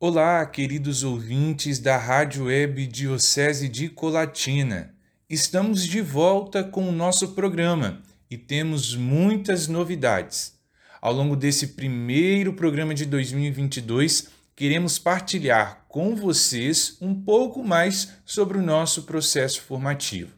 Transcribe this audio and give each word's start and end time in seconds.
Olá, 0.00 0.46
queridos 0.46 1.02
ouvintes 1.02 1.80
da 1.80 1.96
Rádio 1.96 2.44
Web 2.44 2.86
Diocese 2.86 3.68
de 3.68 3.88
Colatina. 3.88 4.94
Estamos 5.28 5.84
de 5.84 6.00
volta 6.00 6.62
com 6.62 6.88
o 6.88 6.92
nosso 6.92 7.30
programa 7.32 8.00
e 8.30 8.38
temos 8.38 8.94
muitas 8.94 9.66
novidades. 9.66 10.56
Ao 11.02 11.12
longo 11.12 11.34
desse 11.34 11.68
primeiro 11.68 12.52
programa 12.52 12.94
de 12.94 13.04
2022, 13.06 14.28
queremos 14.54 15.00
partilhar 15.00 15.84
com 15.88 16.14
vocês 16.14 16.96
um 17.00 17.12
pouco 17.12 17.64
mais 17.64 18.10
sobre 18.24 18.56
o 18.56 18.62
nosso 18.62 19.02
processo 19.02 19.62
formativo. 19.62 20.30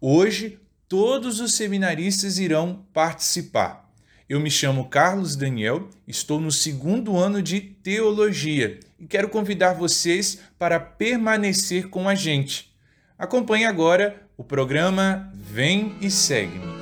Hoje, 0.00 0.58
todos 0.88 1.38
os 1.38 1.54
seminaristas 1.54 2.36
irão 2.40 2.84
participar. 2.92 3.88
Eu 4.28 4.40
me 4.40 4.50
chamo 4.50 4.88
Carlos 4.88 5.36
Daniel, 5.36 5.88
estou 6.06 6.40
no 6.40 6.50
segundo 6.50 7.16
ano 7.16 7.40
de 7.40 7.60
teologia 7.60 8.80
e 8.98 9.06
quero 9.06 9.28
convidar 9.28 9.74
vocês 9.74 10.40
para 10.58 10.80
permanecer 10.80 11.88
com 11.88 12.08
a 12.08 12.14
gente. 12.14 12.72
Acompanhe 13.18 13.64
agora 13.64 14.22
o 14.36 14.44
programa 14.44 15.30
Vem 15.34 15.96
e 16.00 16.10
Segue-me. 16.10 16.78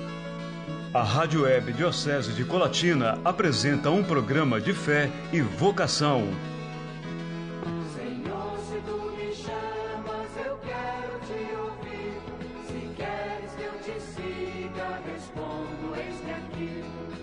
A 0.92 1.02
Rádio 1.02 1.42
Web 1.42 1.72
Diocese 1.74 2.32
de 2.32 2.44
Colatina 2.44 3.18
apresenta 3.24 3.90
um 3.90 4.02
programa 4.02 4.60
de 4.60 4.72
fé 4.72 5.10
e 5.32 5.40
vocação 5.40 6.26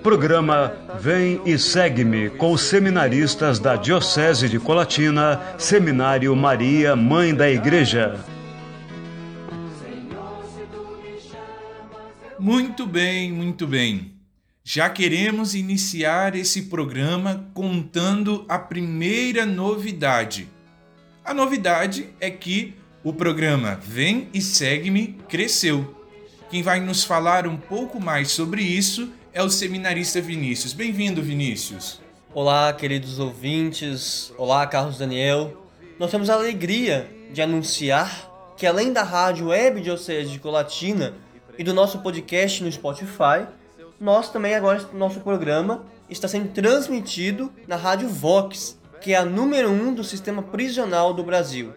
Programa 0.03 0.75
Vem 0.99 1.39
e 1.45 1.57
Segue-me 1.57 2.29
com 2.31 2.51
os 2.51 2.61
seminaristas 2.63 3.57
da 3.57 3.77
Diocese 3.77 4.49
de 4.49 4.59
Colatina, 4.59 5.41
Seminário 5.57 6.35
Maria, 6.35 6.93
Mãe 6.93 7.33
da 7.33 7.49
Igreja. 7.49 8.19
Muito 12.37 12.85
bem, 12.85 13.31
muito 13.31 13.65
bem. 13.65 14.11
Já 14.61 14.89
queremos 14.89 15.55
iniciar 15.55 16.35
esse 16.35 16.63
programa 16.63 17.49
contando 17.53 18.45
a 18.49 18.59
primeira 18.59 19.45
novidade. 19.45 20.49
A 21.23 21.33
novidade 21.33 22.09
é 22.19 22.29
que 22.29 22.75
o 23.05 23.13
programa 23.13 23.79
Vem 23.81 24.27
e 24.33 24.41
Segue-me 24.41 25.15
cresceu. 25.29 25.97
Quem 26.49 26.61
vai 26.61 26.81
nos 26.81 27.05
falar 27.05 27.47
um 27.47 27.55
pouco 27.55 28.01
mais 28.01 28.31
sobre 28.31 28.61
isso 28.61 29.09
é 29.33 29.41
o 29.41 29.49
seminarista 29.49 30.21
Vinícius. 30.21 30.73
Bem-vindo, 30.73 31.19
Vinícius. 31.19 31.99
Olá, 32.35 32.71
queridos 32.71 33.17
ouvintes. 33.17 34.31
Olá, 34.37 34.67
Carlos 34.67 34.99
Daniel. 34.99 35.65
Nós 35.97 36.11
temos 36.11 36.29
a 36.29 36.35
alegria 36.35 37.09
de 37.31 37.41
anunciar 37.41 38.29
que 38.55 38.67
além 38.67 38.93
da 38.93 39.01
rádio 39.01 39.47
Web 39.47 39.81
Diocese 39.81 40.29
de 40.29 40.37
Colatina 40.37 41.15
e 41.57 41.63
do 41.63 41.73
nosso 41.73 41.99
podcast 41.99 42.63
no 42.63 42.71
Spotify, 42.71 43.47
nós 43.99 44.29
também 44.29 44.53
agora 44.53 44.87
nosso 44.93 45.19
programa 45.21 45.83
está 46.07 46.27
sendo 46.27 46.49
transmitido 46.49 47.51
na 47.67 47.75
Rádio 47.75 48.09
Vox, 48.09 48.77
que 49.01 49.13
é 49.13 49.17
a 49.17 49.25
número 49.25 49.71
um 49.71 49.95
do 49.95 50.03
sistema 50.03 50.43
prisional 50.43 51.11
do 51.11 51.23
Brasil. 51.23 51.73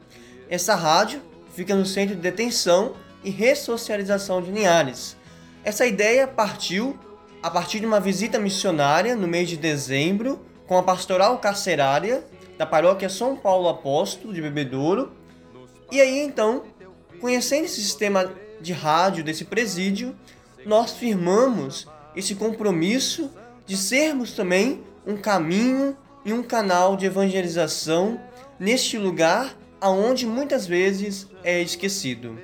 Essa 0.51 0.75
rádio 0.75 1.23
fica 1.55 1.75
no 1.75 1.87
centro 1.87 2.15
de 2.17 2.21
detenção 2.21 2.93
e 3.25 3.31
ressocialização 3.31 4.43
de 4.43 4.51
Linhares. 4.51 5.17
Essa 5.65 5.87
ideia 5.87 6.29
partiu 6.29 6.99
a 7.43 7.51
partir 7.51 7.81
de 7.81 7.87
uma 7.87 8.01
visita 8.01 8.39
missionária 8.39 9.15
no 9.15 9.27
mês 9.27 9.49
de 9.49 9.57
dezembro 9.57 10.45
com 10.67 10.77
a 10.77 10.83
pastoral 10.83 11.39
carcerária 11.39 12.25
da 12.59 12.67
paróquia 12.67 13.09
São 13.09 13.37
Paulo 13.37 13.69
Apóstolo 13.69 14.33
de 14.33 14.41
Bebedouro. 14.41 15.13
E 15.91 16.01
aí 16.01 16.19
então, 16.19 16.65
conhecendo 17.21 17.67
esse 17.67 17.81
sistema 17.81 18.33
de 18.61 18.73
rádio 18.73 19.23
desse 19.23 19.45
presídio, 19.45 20.17
nós 20.65 20.93
firmamos 20.93 21.87
esse 22.15 22.35
compromisso 22.35 23.31
de 23.67 23.77
sermos 23.77 24.33
também 24.33 24.83
um 25.07 25.17
caminho 25.17 25.97
e 26.25 26.33
um 26.33 26.43
canal 26.43 26.97
de 26.97 27.07
evangelização 27.07 28.21
neste 28.59 28.99
lugar 28.99 29.55
aonde 29.81 30.27
muitas 30.27 30.67
vezes 30.67 31.29
é 31.45 31.61
esquecido. 31.61 32.39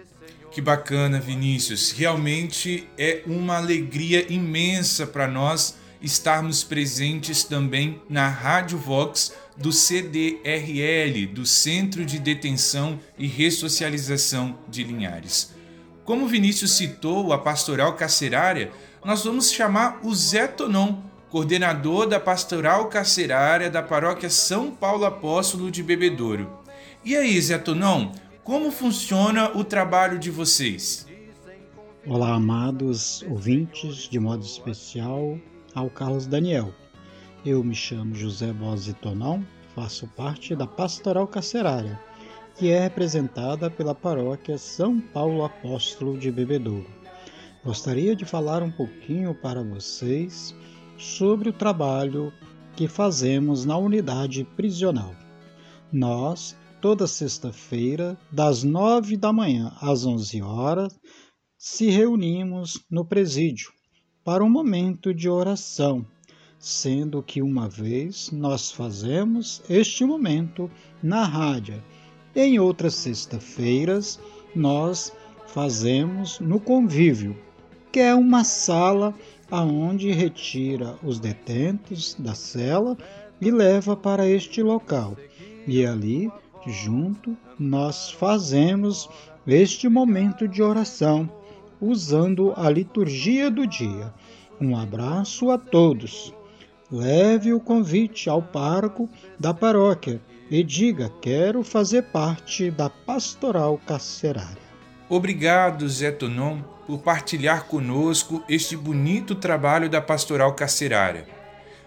Que 0.52 0.60
bacana, 0.60 1.18
Vinícius. 1.18 1.92
Realmente 1.92 2.86
é 2.98 3.22
uma 3.26 3.56
alegria 3.56 4.30
imensa 4.30 5.06
para 5.06 5.26
nós 5.26 5.76
estarmos 6.02 6.62
presentes 6.62 7.42
também 7.42 8.02
na 8.06 8.28
Rádio 8.28 8.76
Vox 8.76 9.32
do 9.56 9.72
CDRL, 9.72 11.26
do 11.28 11.46
Centro 11.46 12.04
de 12.04 12.18
Detenção 12.18 13.00
e 13.16 13.26
Ressocialização 13.26 14.58
de 14.68 14.84
Linhares. 14.84 15.54
Como 16.04 16.28
Vinícius 16.28 16.72
citou 16.72 17.32
a 17.32 17.38
pastoral 17.38 17.94
carcerária, 17.94 18.72
nós 19.02 19.24
vamos 19.24 19.50
chamar 19.50 20.00
o 20.02 20.14
Zé 20.14 20.46
Tonon, 20.46 20.98
coordenador 21.30 22.06
da 22.06 22.20
pastoral 22.20 22.88
carcerária 22.88 23.70
da 23.70 23.82
paróquia 23.82 24.28
São 24.28 24.70
Paulo 24.70 25.06
Apóstolo 25.06 25.70
de 25.70 25.82
Bebedouro. 25.82 26.60
E 27.02 27.16
aí, 27.16 27.40
Zé 27.40 27.56
Tonon, 27.56 28.12
como 28.44 28.70
funciona 28.72 29.56
o 29.56 29.62
trabalho 29.62 30.18
de 30.18 30.30
vocês? 30.30 31.06
Olá, 32.04 32.34
amados 32.34 33.22
ouvintes, 33.30 34.08
de 34.08 34.18
modo 34.18 34.44
especial 34.44 35.38
ao 35.74 35.88
Carlos 35.88 36.26
Daniel. 36.26 36.74
Eu 37.46 37.62
me 37.62 37.74
chamo 37.74 38.14
José 38.14 38.52
Bose 38.52 38.96
faço 39.74 40.08
parte 40.08 40.56
da 40.56 40.66
Pastoral 40.66 41.26
Carcerária, 41.28 42.00
que 42.56 42.70
é 42.70 42.80
representada 42.80 43.70
pela 43.70 43.94
paróquia 43.94 44.58
São 44.58 45.00
Paulo 45.00 45.44
Apóstolo 45.44 46.18
de 46.18 46.30
Bebedouro. 46.32 46.90
Gostaria 47.64 48.16
de 48.16 48.24
falar 48.24 48.62
um 48.62 48.72
pouquinho 48.72 49.34
para 49.34 49.62
vocês 49.62 50.54
sobre 50.98 51.48
o 51.48 51.52
trabalho 51.52 52.32
que 52.74 52.88
fazemos 52.88 53.64
na 53.64 53.76
unidade 53.76 54.44
prisional. 54.56 55.14
Nós 55.92 56.56
toda 56.82 57.06
sexta-feira, 57.06 58.18
das 58.30 58.64
nove 58.64 59.16
da 59.16 59.32
manhã 59.32 59.72
às 59.80 60.04
onze 60.04 60.42
horas, 60.42 60.92
se 61.56 61.88
reunimos 61.88 62.84
no 62.90 63.04
presídio 63.04 63.70
para 64.24 64.42
um 64.42 64.50
momento 64.50 65.14
de 65.14 65.28
oração, 65.28 66.04
sendo 66.58 67.22
que 67.22 67.40
uma 67.40 67.68
vez 67.68 68.32
nós 68.32 68.72
fazemos 68.72 69.62
este 69.70 70.04
momento 70.04 70.68
na 71.00 71.24
rádio. 71.24 71.80
Em 72.34 72.58
outras 72.58 72.94
sexta-feiras, 72.94 74.18
nós 74.52 75.12
fazemos 75.46 76.40
no 76.40 76.58
convívio, 76.58 77.38
que 77.92 78.00
é 78.00 78.12
uma 78.12 78.42
sala 78.42 79.14
aonde 79.48 80.10
retira 80.10 80.98
os 81.00 81.20
detentos 81.20 82.16
da 82.18 82.34
cela 82.34 82.98
e 83.40 83.52
leva 83.52 83.94
para 83.96 84.26
este 84.26 84.64
local. 84.64 85.16
E 85.64 85.86
ali 85.86 86.28
junto 86.70 87.36
nós 87.58 88.10
fazemos 88.10 89.08
este 89.46 89.88
momento 89.88 90.46
de 90.46 90.62
oração 90.62 91.28
usando 91.80 92.52
a 92.56 92.70
liturgia 92.70 93.50
do 93.50 93.66
dia. 93.66 94.12
Um 94.60 94.76
abraço 94.76 95.50
a 95.50 95.58
todos. 95.58 96.32
Leve 96.90 97.52
o 97.52 97.58
convite 97.58 98.28
ao 98.28 98.40
parco 98.40 99.08
da 99.38 99.52
paróquia 99.52 100.20
e 100.50 100.62
diga: 100.62 101.10
Quero 101.20 101.64
fazer 101.64 102.02
parte 102.02 102.70
da 102.70 102.88
pastoral 102.88 103.80
carcerária. 103.84 104.62
Obrigado, 105.08 105.88
Zé 105.88 106.10
Tonon, 106.10 106.60
por 106.86 106.98
partilhar 106.98 107.64
conosco 107.64 108.42
este 108.48 108.76
bonito 108.76 109.34
trabalho 109.34 109.88
da 109.88 110.00
pastoral 110.00 110.54
carcerária. 110.54 111.26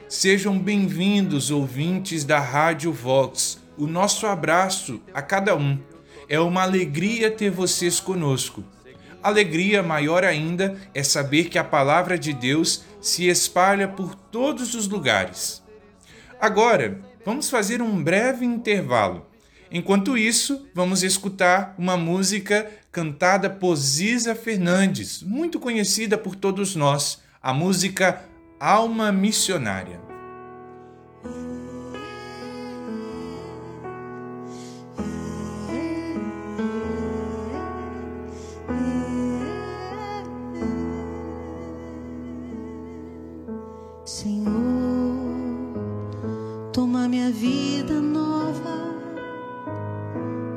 Sejam 0.07 0.59
bem-vindos, 0.59 1.49
ouvintes 1.49 2.23
da 2.23 2.39
Rádio 2.39 2.91
Vox 2.91 3.64
o 3.77 3.87
nosso 3.87 4.25
abraço 4.25 5.01
a 5.13 5.21
cada 5.21 5.55
um. 5.55 5.79
É 6.27 6.39
uma 6.39 6.63
alegria 6.63 7.29
ter 7.29 7.49
vocês 7.49 7.99
conosco. 7.99 8.63
Alegria 9.21 9.81
maior 9.81 10.23
ainda 10.23 10.77
é 10.93 11.01
saber 11.01 11.45
que 11.45 11.57
a 11.57 11.63
palavra 11.63 12.17
de 12.17 12.31
Deus 12.31 12.83
se 13.01 13.27
espalha 13.27 13.87
por 13.87 14.15
todos 14.15 14.75
os 14.75 14.87
lugares. 14.87 15.63
Agora, 16.39 16.99
vamos 17.25 17.49
fazer 17.49 17.81
um 17.81 18.03
breve 18.03 18.45
intervalo. 18.45 19.25
Enquanto 19.71 20.17
isso, 20.17 20.67
vamos 20.73 21.01
escutar 21.03 21.73
uma 21.77 21.97
música 21.97 22.69
cantada 22.91 23.49
por 23.49 23.75
Ziza 23.75 24.35
Fernandes, 24.35 25.21
muito 25.23 25.59
conhecida 25.59 26.17
por 26.17 26.35
todos 26.35 26.75
nós, 26.75 27.21
a 27.41 27.53
música 27.53 28.23
Alma 28.59 29.11
Missionária. 29.11 30.04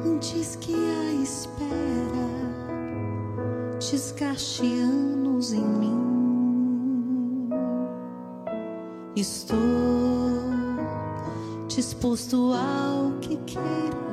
antes 0.08 0.56
que 0.56 0.74
a 0.74 1.12
espera 1.22 2.28
desgaste 3.78 4.66
anos 4.80 5.52
em 5.52 5.64
mim. 5.64 7.48
Estou 9.14 9.58
disposto 11.68 12.52
ao 12.54 13.12
que 13.20 13.36
queira. 13.38 14.08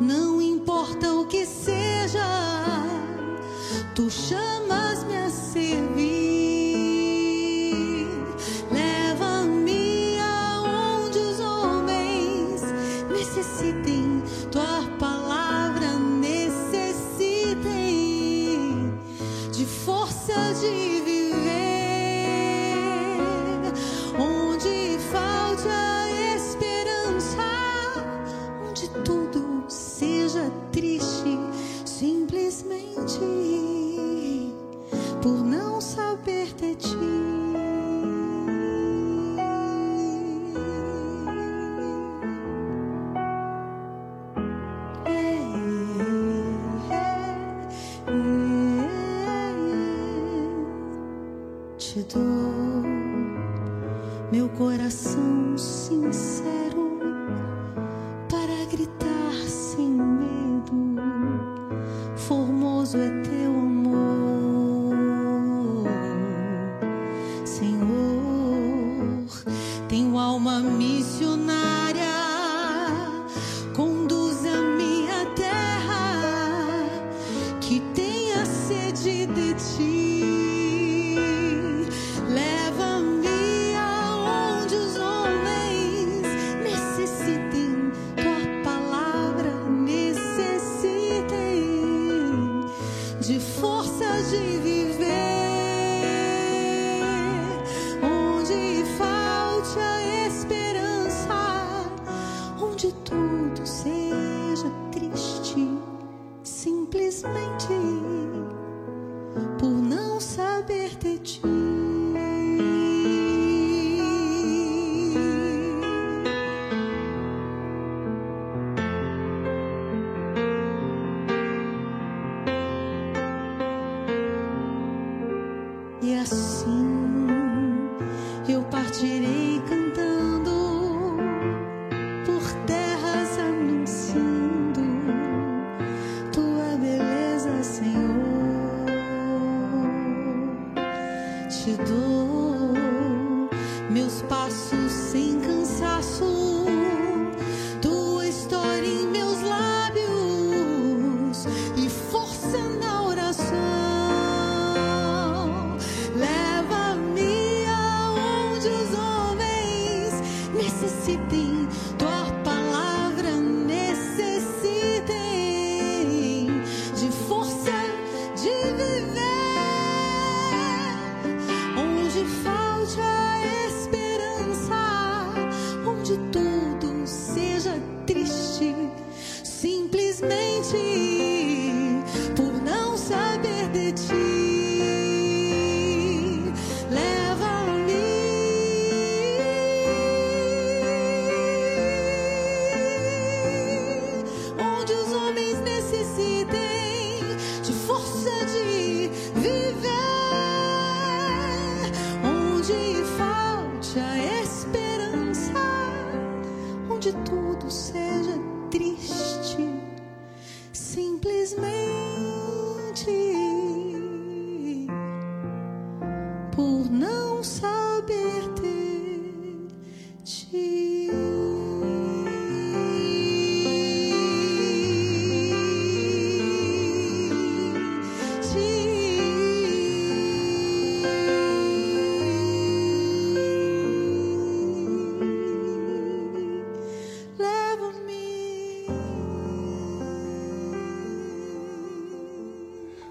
não 0.00 0.40
importa 0.40 1.12
o 1.12 1.26
que 1.26 1.46
seja, 1.46 2.26
tu 3.94 4.10
chamas. 4.10 4.67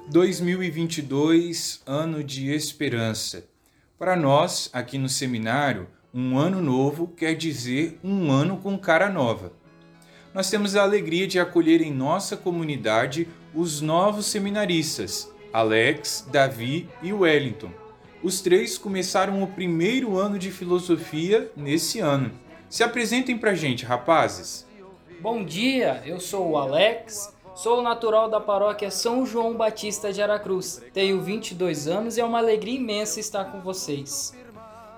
2022, 0.09 1.81
ano 1.85 2.23
de 2.23 2.49
esperança. 2.49 3.45
Para 3.99 4.15
nós, 4.15 4.69
aqui 4.71 4.97
no 4.97 5.09
seminário, 5.09 5.85
um 6.13 6.37
ano 6.37 6.61
novo 6.61 7.09
quer 7.09 7.35
dizer 7.35 7.99
um 8.01 8.31
ano 8.31 8.55
com 8.55 8.77
cara 8.77 9.09
nova. 9.09 9.51
Nós 10.33 10.49
temos 10.49 10.77
a 10.77 10.83
alegria 10.83 11.27
de 11.27 11.41
acolher 11.41 11.81
em 11.81 11.91
nossa 11.91 12.37
comunidade 12.37 13.27
os 13.53 13.81
novos 13.81 14.27
seminaristas, 14.27 15.29
Alex, 15.51 16.25
Davi 16.31 16.87
e 17.03 17.11
Wellington. 17.11 17.71
Os 18.23 18.39
três 18.39 18.77
começaram 18.77 19.43
o 19.43 19.47
primeiro 19.47 20.17
ano 20.17 20.39
de 20.39 20.51
filosofia 20.51 21.51
nesse 21.53 21.99
ano. 21.99 22.31
Se 22.69 22.81
apresentem 22.81 23.37
pra 23.37 23.53
gente, 23.53 23.83
rapazes. 23.83 24.65
Bom 25.19 25.43
dia, 25.43 26.01
eu 26.05 26.19
sou 26.19 26.51
o 26.51 26.57
Alex, 26.57 27.35
Sou 27.57 27.81
natural 27.81 28.29
da 28.29 28.39
paróquia 28.39 28.91
São 28.91 29.25
João 29.25 29.57
Batista 29.57 30.13
de 30.13 30.21
Aracruz. 30.21 30.79
Tenho 30.93 31.19
22 31.19 31.87
anos 31.87 32.15
e 32.15 32.21
é 32.21 32.23
uma 32.23 32.37
alegria 32.37 32.75
imensa 32.75 33.19
estar 33.19 33.45
com 33.45 33.59
vocês. 33.59 34.37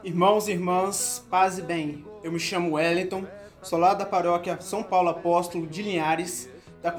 Irmãos 0.04 0.50
e 0.50 0.52
irmãs, 0.52 1.26
paz 1.30 1.58
e 1.58 1.62
bem. 1.62 2.06
Eu 2.22 2.34
me 2.34 2.40
chamo 2.40 2.74
Wellington, 2.74 3.24
sou 3.62 3.80
lá 3.80 3.94
da 3.94 4.06
paróquia 4.06 4.60
São 4.60 4.84
Paulo 4.84 5.08
Apóstolo 5.08 5.66
de 5.68 5.82
Linhares, 5.82 6.50
da 6.82 6.90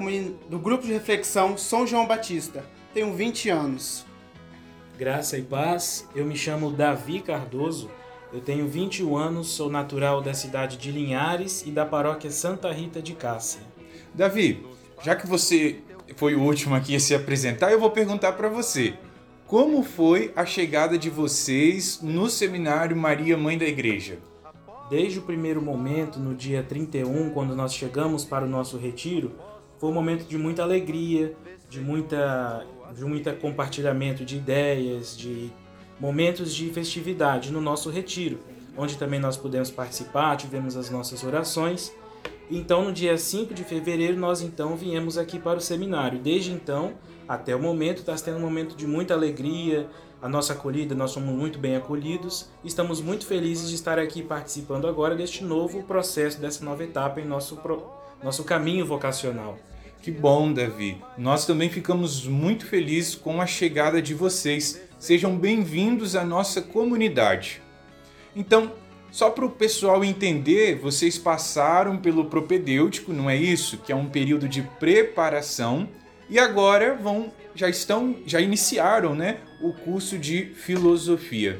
do 0.49 0.57
grupo 0.57 0.83
de 0.83 0.93
reflexão 0.93 1.55
São 1.55 1.85
João 1.85 2.07
Batista. 2.07 2.65
tenho 2.91 3.13
20 3.13 3.49
anos. 3.51 4.03
Graça 4.97 5.37
e 5.37 5.43
paz, 5.43 6.09
eu 6.15 6.25
me 6.25 6.35
chamo 6.35 6.71
Davi 6.71 7.21
Cardoso, 7.21 7.87
eu 8.33 8.41
tenho 8.41 8.67
21 8.67 9.15
anos, 9.15 9.49
sou 9.49 9.69
natural 9.69 10.21
da 10.21 10.33
cidade 10.33 10.75
de 10.75 10.91
Linhares 10.91 11.61
e 11.67 11.69
da 11.69 11.85
paróquia 11.85 12.31
Santa 12.31 12.71
Rita 12.71 12.99
de 12.99 13.13
Cássia. 13.13 13.61
Davi, 14.13 14.65
já 15.03 15.15
que 15.15 15.27
você 15.27 15.79
foi 16.15 16.35
o 16.35 16.41
último 16.41 16.75
aqui 16.75 16.95
a 16.95 16.99
se 16.99 17.15
apresentar, 17.15 17.71
eu 17.71 17.79
vou 17.79 17.89
perguntar 17.91 18.33
para 18.33 18.49
você. 18.49 18.93
Como 19.47 19.83
foi 19.83 20.31
a 20.35 20.45
chegada 20.45 20.97
de 20.97 21.09
vocês 21.09 21.99
no 22.01 22.29
seminário 22.29 22.95
Maria 22.95 23.37
Mãe 23.37 23.57
da 23.57 23.65
Igreja? 23.65 24.19
Desde 24.89 25.19
o 25.19 25.21
primeiro 25.21 25.61
momento, 25.61 26.19
no 26.19 26.35
dia 26.35 26.63
31, 26.63 27.31
quando 27.31 27.55
nós 27.55 27.73
chegamos 27.73 28.23
para 28.25 28.45
o 28.45 28.47
nosso 28.47 28.77
retiro, 28.77 29.33
foi 29.77 29.89
um 29.89 29.93
momento 29.93 30.27
de 30.27 30.37
muita 30.37 30.63
alegria, 30.63 31.35
de 31.69 31.79
muita 31.79 32.65
de 32.93 33.05
muita 33.05 33.33
compartilhamento 33.33 34.25
de 34.25 34.35
ideias, 34.35 35.17
de 35.17 35.49
momentos 35.99 36.53
de 36.53 36.69
festividade 36.69 37.51
no 37.51 37.61
nosso 37.61 37.89
retiro, 37.89 38.39
onde 38.77 38.97
também 38.97 39.19
nós 39.19 39.37
pudemos 39.37 39.71
participar, 39.71 40.35
tivemos 40.35 40.75
as 40.75 40.89
nossas 40.89 41.23
orações. 41.23 41.93
Então, 42.53 42.83
no 42.83 42.91
dia 42.91 43.17
5 43.17 43.53
de 43.53 43.63
fevereiro, 43.63 44.17
nós 44.17 44.41
então 44.41 44.75
viemos 44.75 45.17
aqui 45.17 45.39
para 45.39 45.57
o 45.57 45.61
seminário. 45.61 46.19
Desde 46.19 46.51
então, 46.51 46.95
até 47.25 47.55
o 47.55 47.61
momento, 47.61 47.99
está 47.99 48.17
sendo 48.17 48.39
um 48.39 48.41
momento 48.41 48.75
de 48.75 48.85
muita 48.85 49.13
alegria, 49.13 49.87
a 50.21 50.27
nossa 50.27 50.51
acolhida, 50.51 50.93
nós 50.93 51.11
somos 51.11 51.33
muito 51.33 51.57
bem 51.57 51.77
acolhidos. 51.77 52.49
Estamos 52.61 52.99
muito 52.99 53.25
felizes 53.25 53.69
de 53.69 53.75
estar 53.75 53.97
aqui 53.97 54.21
participando 54.21 54.85
agora 54.85 55.15
deste 55.15 55.45
novo 55.45 55.81
processo, 55.83 56.41
dessa 56.41 56.65
nova 56.65 56.83
etapa 56.83 57.21
em 57.21 57.25
nosso, 57.25 57.57
nosso 58.21 58.43
caminho 58.43 58.85
vocacional. 58.85 59.57
Que 60.01 60.11
bom, 60.11 60.51
Davi. 60.51 61.01
Nós 61.17 61.45
também 61.45 61.69
ficamos 61.69 62.27
muito 62.27 62.65
felizes 62.65 63.15
com 63.15 63.41
a 63.41 63.47
chegada 63.47 64.01
de 64.01 64.13
vocês. 64.13 64.81
Sejam 64.99 65.37
bem-vindos 65.37 66.17
à 66.17 66.25
nossa 66.25 66.61
comunidade. 66.61 67.61
Então, 68.35 68.73
só 69.11 69.29
para 69.29 69.45
o 69.45 69.49
pessoal 69.49 70.05
entender, 70.05 70.75
vocês 70.75 71.17
passaram 71.17 71.97
pelo 71.97 72.25
propedêutico, 72.25 73.11
não 73.11 73.29
é 73.29 73.35
isso? 73.35 73.77
Que 73.77 73.91
é 73.91 73.95
um 73.95 74.07
período 74.07 74.47
de 74.47 74.61
preparação 74.61 75.89
e 76.29 76.39
agora 76.39 76.95
vão 76.95 77.31
já 77.53 77.67
estão 77.67 78.15
já 78.25 78.39
iniciaram, 78.39 79.13
né, 79.13 79.39
o 79.61 79.73
curso 79.73 80.17
de 80.17 80.45
filosofia. 80.55 81.59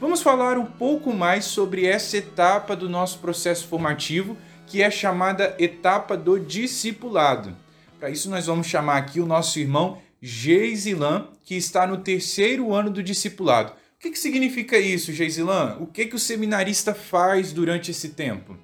Vamos 0.00 0.22
falar 0.22 0.56
um 0.56 0.64
pouco 0.64 1.12
mais 1.12 1.44
sobre 1.44 1.84
essa 1.84 2.16
etapa 2.16 2.74
do 2.74 2.88
nosso 2.88 3.18
processo 3.18 3.66
formativo, 3.66 4.36
que 4.66 4.82
é 4.82 4.90
chamada 4.90 5.54
etapa 5.58 6.16
do 6.16 6.40
discipulado. 6.40 7.54
Para 7.98 8.08
isso, 8.08 8.30
nós 8.30 8.46
vamos 8.46 8.66
chamar 8.66 8.96
aqui 8.96 9.20
o 9.20 9.26
nosso 9.26 9.58
irmão 9.58 9.98
Geisilan, 10.20 11.28
que 11.44 11.54
está 11.54 11.86
no 11.86 11.98
terceiro 11.98 12.74
ano 12.74 12.90
do 12.90 13.02
discipulado. 13.02 13.72
O 14.06 14.08
que, 14.08 14.12
que 14.12 14.20
significa 14.20 14.78
isso, 14.78 15.12
Geisilan? 15.12 15.78
O 15.80 15.86
que, 15.88 16.06
que 16.06 16.14
o 16.14 16.18
seminarista 16.18 16.94
faz 16.94 17.52
durante 17.52 17.90
esse 17.90 18.10
tempo? 18.10 18.56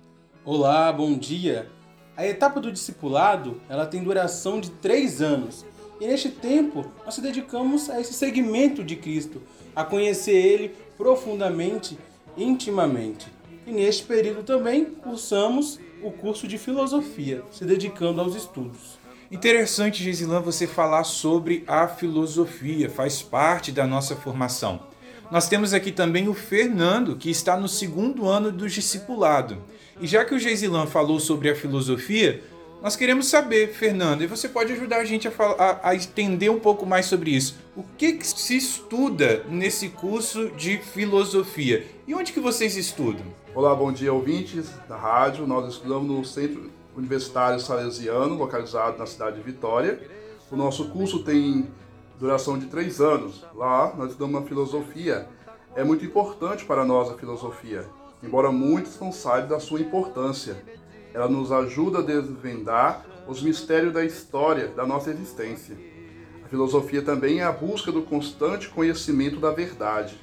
Olá, 0.45 0.93
bom 0.93 1.19
dia. 1.19 1.69
A 2.17 2.25
etapa 2.25 2.61
do 2.61 2.71
discipulado 2.71 3.61
ela 3.69 3.85
tem 3.85 4.05
duração 4.05 4.61
de 4.61 4.71
três 4.71 5.21
anos. 5.21 5.67
E 6.01 6.07
neste 6.07 6.29
tempo, 6.29 6.87
nós 7.05 7.15
se 7.17 7.21
dedicamos 7.21 7.91
a 7.91 8.01
esse 8.01 8.15
segmento 8.15 8.85
de 8.85 8.95
Cristo, 8.95 9.43
a 9.75 9.83
conhecer 9.83 10.31
Ele 10.31 10.77
profundamente, 10.97 11.99
intimamente. 12.37 13.27
E 13.67 13.73
neste 13.73 14.05
período 14.05 14.45
também 14.45 14.85
cursamos 14.85 15.81
o 16.05 16.13
curso 16.13 16.47
de 16.47 16.57
filosofia, 16.57 17.43
se 17.51 17.65
dedicando 17.65 18.21
aos 18.21 18.37
estudos. 18.37 18.97
Interessante, 19.29 20.05
Gesilan, 20.05 20.41
você 20.41 20.69
falar 20.69 21.03
sobre 21.03 21.65
a 21.67 21.89
filosofia, 21.89 22.89
faz 22.89 23.23
parte 23.23 23.73
da 23.73 23.89
nossa 23.89 24.15
formação. 24.15 24.92
Nós 25.33 25.49
temos 25.49 25.73
aqui 25.73 25.91
também 25.91 26.29
o 26.29 26.35
Fernando, 26.35 27.17
que 27.17 27.31
está 27.31 27.57
no 27.57 27.67
segundo 27.67 28.29
ano 28.29 28.53
do 28.53 28.69
discipulado. 28.69 29.57
E 29.99 30.07
já 30.07 30.27
que 30.27 30.35
o 30.35 30.39
Gesilan 30.39 30.85
falou 30.85 31.19
sobre 31.19 31.49
a 31.49 31.57
filosofia, 31.57 32.43
nós 32.83 32.97
queremos 32.97 33.29
saber, 33.29 33.73
Fernando, 33.73 34.21
e 34.21 34.27
você 34.27 34.47
pode 34.47 34.75
ajudar 34.75 34.99
a 34.99 35.07
gente 35.07 35.27
a, 35.27 35.33
a, 35.59 35.89
a 35.89 35.95
entender 35.95 36.51
um 36.51 36.61
pouco 36.61 36.85
mais 36.85 37.07
sobre 37.07 37.31
isso. 37.31 37.57
O 37.75 37.83
que, 37.83 38.13
que, 38.13 38.27
se 38.27 38.59
estuda 38.59 39.43
nesse 39.49 39.89
curso 39.89 40.51
de 40.51 40.77
filosofia? 40.77 41.87
E 42.07 42.15
onde 42.15 42.31
que 42.31 42.39
vocês 42.39 42.77
estudam? 42.77 43.25
Olá, 43.55 43.75
bom 43.75 43.91
dia, 43.91 44.13
ouvintes 44.13 44.69
da 44.87 44.99
rádio. 44.99 45.47
Nós 45.47 45.73
estudamos 45.73 46.15
no 46.15 46.23
Centro 46.27 46.71
Universitário 46.95 47.59
Salesiano, 47.59 48.35
localizado 48.35 48.99
na 48.99 49.07
cidade 49.07 49.37
de 49.37 49.43
Vitória. 49.43 49.99
O 50.51 50.57
nosso 50.57 50.91
curso 50.91 51.21
tem 51.21 51.71
duração 52.23 52.57
de 52.57 52.67
três 52.67 53.01
anos. 53.01 53.45
Lá 53.53 53.93
nós 53.97 54.13
estudamos 54.13 54.37
uma 54.37 54.47
filosofia. 54.47 55.29
É 55.75 55.83
muito 55.83 56.05
importante 56.05 56.65
para 56.65 56.85
nós 56.85 57.11
a 57.11 57.19
filosofia, 57.19 57.85
embora 58.23 58.53
muitos 58.53 59.01
não 59.01 59.11
saibam 59.11 59.49
da 59.49 59.59
sua 59.59 59.81
importância. 59.81 60.63
Ela 61.13 61.29
nos 61.29 61.51
ajuda 61.51 61.99
a 61.99 62.03
desvendar 62.03 63.05
os 63.27 63.43
mistérios 63.43 63.93
da 63.93 64.05
história 64.05 64.69
da 64.69 64.87
nossa 64.87 65.11
existência. 65.11 65.77
A 66.45 66.49
filosofia 66.49 67.03
também 67.03 67.41
é 67.41 67.43
a 67.43 67.51
busca 67.51 67.91
do 67.91 68.03
constante 68.03 68.69
conhecimento 68.69 69.41
da 69.41 69.51
verdade. 69.51 70.17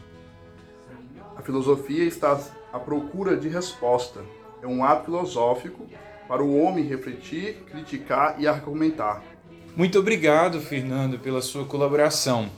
A 1.35 1.41
filosofia 1.41 2.05
está 2.05 2.39
à 2.71 2.79
procura 2.79 3.35
de 3.35 3.49
resposta. 3.49 4.21
É 4.61 4.67
um 4.67 4.85
ato 4.85 5.05
filosófico 5.05 5.85
para 6.29 6.41
o 6.41 6.61
homem 6.61 6.85
refletir, 6.85 7.65
criticar 7.69 8.39
e 8.39 8.47
argumentar. 8.47 9.21
Muito 9.79 9.97
obrigado, 9.97 10.59
Fernando, 10.59 11.17
pela 11.17 11.41
sua 11.41 11.63
colaboração. 11.63 12.49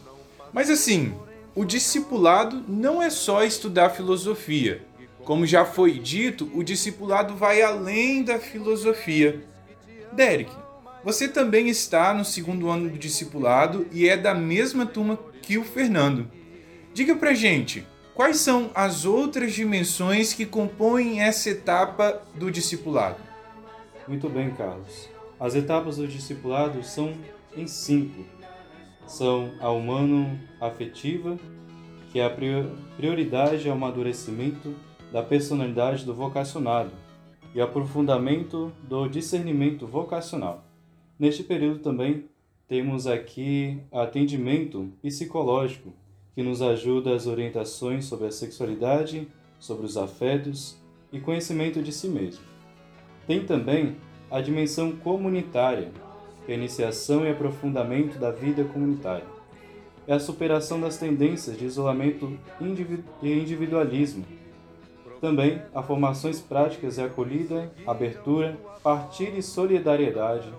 Mas 0.51 0.71
assim, 0.71 1.13
o 1.53 1.63
discipulado 1.63 2.63
não 2.67 2.99
é 2.99 3.11
só 3.11 3.43
estudar 3.43 3.91
filosofia. 3.91 4.83
Como 5.23 5.45
já 5.45 5.63
foi 5.63 5.99
dito, 5.99 6.49
o 6.51 6.63
discipulado 6.63 7.35
vai 7.35 7.61
além 7.61 8.23
da 8.23 8.39
filosofia. 8.39 9.45
Derek, 10.11 10.51
você 11.03 11.27
também 11.27 11.69
está 11.69 12.11
no 12.11 12.25
segundo 12.25 12.67
ano 12.71 12.89
do 12.89 12.97
discipulado 12.97 13.85
e 13.91 14.09
é 14.09 14.17
da 14.17 14.33
mesma 14.33 14.87
turma 14.87 15.19
que 15.43 15.59
o 15.59 15.63
Fernando. 15.63 16.27
Diga 16.91 17.15
pra 17.15 17.35
gente, 17.35 17.85
quais 18.15 18.37
são 18.37 18.71
as 18.73 19.05
outras 19.05 19.53
dimensões 19.53 20.33
que 20.33 20.43
compõem 20.43 21.21
essa 21.21 21.51
etapa 21.51 22.19
do 22.33 22.49
discipulado? 22.49 23.17
Muito 24.07 24.27
bem, 24.27 24.49
Carlos. 24.49 25.20
As 25.41 25.55
etapas 25.55 25.98
do 25.98 26.07
discipulado 26.07 26.83
são 26.83 27.15
em 27.57 27.65
cinco. 27.65 28.24
São 29.07 29.51
a 29.60 29.71
humano-afetiva, 29.71 31.36
que 32.12 32.19
é 32.19 32.25
a 32.25 32.69
prioridade 32.95 33.67
ao 33.67 33.75
amadurecimento 33.75 34.75
da 35.12 35.24
personalidade 35.24 36.05
do 36.05 36.13
vocacionado 36.13 36.91
e 37.55 37.60
aprofundamento 37.60 38.71
do 38.83 39.07
discernimento 39.07 39.88
vocacional. 39.88 40.63
Neste 41.17 41.43
período 41.43 41.79
também 41.79 42.25
temos 42.67 43.07
aqui 43.07 43.81
atendimento 43.91 44.93
psicológico, 45.01 45.91
que 46.36 46.43
nos 46.43 46.62
ajuda 46.62 47.15
as 47.15 47.25
orientações 47.25 48.05
sobre 48.05 48.27
a 48.27 48.31
sexualidade, 48.31 49.27
sobre 49.60 49.88
os 49.88 49.98
afetos 49.98 50.77
e 51.12 51.19
conhecimento 51.19 51.81
de 51.81 51.91
si 51.91 52.07
mesmo. 52.07 52.43
Tem 53.25 53.43
também 53.43 53.95
a 54.31 54.39
dimensão 54.39 54.93
comunitária, 54.93 55.91
que 56.45 56.51
é 56.51 56.55
a 56.55 56.57
iniciação 56.57 57.25
e 57.25 57.29
aprofundamento 57.29 58.17
da 58.17 58.31
vida 58.31 58.63
comunitária. 58.63 59.25
É 60.07 60.13
a 60.13 60.19
superação 60.19 60.79
das 60.79 60.97
tendências 60.97 61.57
de 61.57 61.65
isolamento 61.65 62.38
e 63.21 63.33
individualismo. 63.33 64.25
Também 65.19 65.61
há 65.75 65.83
formações 65.83 66.39
práticas 66.39 66.95
de 66.95 67.01
acolhida, 67.01 67.71
abertura, 67.85 68.57
partilha 68.81 69.38
e 69.38 69.43
solidariedade, 69.43 70.51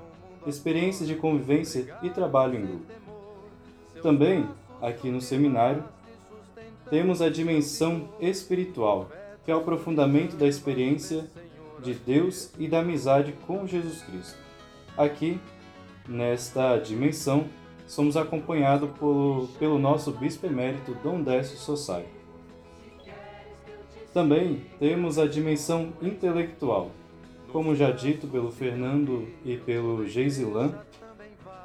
experiências 0.47 1.09
de 1.09 1.17
convivência 1.17 1.97
e 2.03 2.11
trabalho 2.11 2.59
em 2.59 2.67
grupo. 2.67 2.87
Também, 4.03 4.47
aqui 4.81 5.11
no 5.11 5.21
seminário, 5.21 5.83
temos 6.91 7.23
a 7.23 7.31
dimensão 7.31 8.11
espiritual, 8.21 9.11
que 9.45 9.51
é 9.51 9.55
o 9.55 9.59
aprofundamento 9.59 10.37
da 10.37 10.47
experiência 10.47 11.25
de 11.83 11.95
Deus 11.95 12.51
e 12.59 12.69
da 12.69 12.81
amizade 12.81 13.35
com 13.47 13.67
Jesus 13.67 14.03
Cristo. 14.03 14.39
Aqui, 14.97 15.41
nesta 16.09 16.79
dimensão, 16.79 17.47
somos 17.87 18.17
acompanhados 18.17 18.89
por, 18.99 19.49
pelo 19.59 19.79
nosso 19.79 20.13
bispo 20.13 20.47
emérito 20.47 20.95
Dom 21.03 21.23
Décio 21.23 21.59
Sossai. 21.59 22.07
Também 24.13 24.65
temos 24.79 25.19
a 25.19 25.27
dimensão 25.27 25.93
intelectual. 26.01 26.91
Como 27.51 27.75
já 27.75 27.91
dito 27.91 28.27
pelo 28.27 28.51
Fernando 28.51 29.29
e 29.45 29.57
pelo 29.57 30.07
Geisilan, 30.07 30.75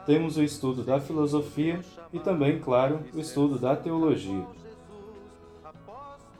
temos 0.05 0.37
o 0.37 0.43
estudo 0.43 0.83
da 0.83 0.99
filosofia 0.99 1.81
e 2.13 2.19
também, 2.19 2.59
claro, 2.59 3.01
o 3.13 3.19
estudo 3.19 3.59
da 3.59 3.75
teologia. 3.75 4.45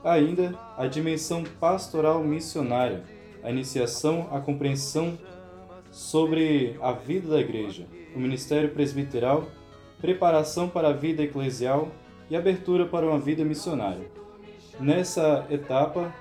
Ainda 0.03 0.57
a 0.77 0.87
dimensão 0.87 1.43
pastoral 1.59 2.23
missionária, 2.23 3.03
a 3.43 3.49
iniciação, 3.49 4.27
a 4.31 4.39
compreensão 4.39 5.17
sobre 5.91 6.77
a 6.81 6.91
vida 6.91 7.29
da 7.29 7.39
igreja, 7.39 7.85
o 8.15 8.19
ministério 8.19 8.69
presbiteral 8.69 9.47
preparação 10.01 10.69
para 10.69 10.89
a 10.89 10.93
vida 10.93 11.23
eclesial 11.23 11.89
e 12.29 12.35
abertura 12.35 12.85
para 12.85 13.05
uma 13.05 13.19
vida 13.19 13.43
missionária. 13.43 14.09
Nessa 14.79 15.45
etapa, 15.49 16.13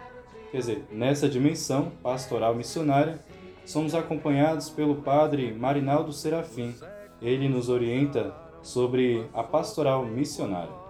quer 0.51 0.59
dizer, 0.59 0.85
nessa 0.91 1.29
dimensão 1.29 1.93
pastoral 2.03 2.55
missionária, 2.55 3.19
somos 3.65 3.95
acompanhados 3.95 4.71
pelo 4.71 4.97
padre 4.97 5.53
Marinaldo 5.53 6.13
Serafim. 6.13 6.75
Ele 7.21 7.49
nos 7.49 7.69
orienta 7.69 8.35
sobre 8.63 9.27
a 9.35 9.43
pastoral 9.43 10.05
missionária. 10.05 10.87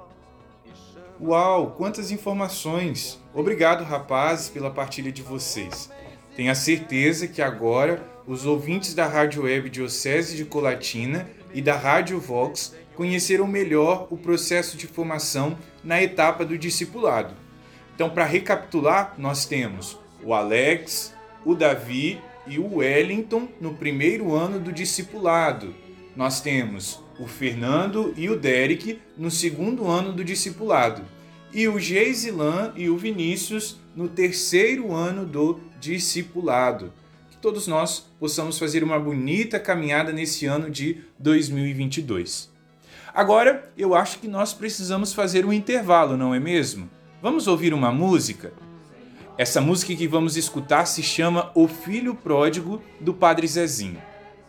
Uau, 1.21 1.73
quantas 1.77 2.11
informações! 2.11 3.21
Obrigado, 3.35 3.83
rapazes, 3.83 4.51
pela 4.51 4.71
partilha 4.71 5.11
de 5.11 5.23
vocês. 5.23 5.91
Tenho 6.37 6.53
a 6.53 6.55
certeza 6.55 7.27
que 7.27 7.41
agora 7.41 8.07
os 8.27 8.45
ouvintes 8.45 8.93
da 8.93 9.07
Rádio 9.07 9.45
Web 9.45 9.71
Diocese 9.71 10.37
de 10.37 10.45
Colatina 10.45 11.27
e 11.55 11.63
da 11.63 11.75
Rádio 11.75 12.21
Vox 12.21 12.75
conheceram 12.95 13.47
melhor 13.47 14.07
o 14.11 14.19
processo 14.19 14.77
de 14.77 14.87
formação 14.87 15.57
na 15.83 16.03
etapa 16.03 16.45
do 16.45 16.59
discipulado. 16.59 17.35
Então, 17.95 18.11
para 18.11 18.27
recapitular, 18.27 19.15
nós 19.17 19.47
temos 19.47 19.99
o 20.23 20.35
Alex, 20.35 21.15
o 21.43 21.55
Davi 21.55 22.21
e 22.47 22.59
o 22.59 22.77
Wellington 22.77 23.49
no 23.59 23.73
primeiro 23.73 24.35
ano 24.35 24.61
do 24.61 24.71
discipulado. 24.71 25.75
Nós 26.15 26.43
temos 26.43 27.03
o 27.19 27.27
Fernando 27.27 28.13
e 28.15 28.29
o 28.29 28.37
Derek 28.39 29.01
no 29.17 29.31
segundo 29.31 29.89
ano 29.89 30.13
do 30.13 30.23
discipulado. 30.23 31.16
E 31.53 31.69
o 31.69 31.79
Geisilan 31.79 32.73
e 32.77 32.89
o 32.91 32.97
Vinícius 32.97 33.79
no 33.95 34.09
terceiro 34.09 34.93
ano 34.93 35.25
do 35.25 35.61
discipulado. 35.81 36.93
Que 37.31 37.37
todos 37.37 37.67
nós 37.67 38.07
possamos 38.19 38.59
fazer 38.59 38.85
uma 38.85 38.99
bonita 38.99 39.59
caminhada 39.59 40.13
nesse 40.13 40.47
ano 40.47 40.71
de 40.71 40.99
2022. 41.19 42.51
Agora, 43.15 43.73
eu 43.79 43.95
acho 43.95 44.19
que 44.19 44.29
nós 44.29 44.53
precisamos 44.53 45.15
fazer 45.15 45.47
um 45.47 45.53
intervalo, 45.53 46.17
não 46.17 46.35
é 46.35 46.39
mesmo? 46.39 46.91
Vamos 47.23 47.47
ouvir 47.47 47.73
uma 47.73 47.91
música? 47.91 48.53
Essa 49.39 49.61
música 49.61 49.95
que 49.95 50.07
vamos 50.07 50.37
escutar 50.37 50.85
se 50.87 51.03
chama 51.03 51.51
O 51.55 51.67
Filho 51.67 52.15
Pródigo 52.15 52.83
do 53.01 53.15
Padre 53.15 53.47
Zezinho. 53.47 54.03